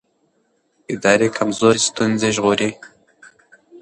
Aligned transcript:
اداري 0.93 1.29
کمزوري 1.37 1.81
ستونزې 1.87 2.29
ژوروي 2.37 2.71